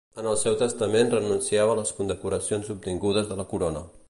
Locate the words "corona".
3.55-3.91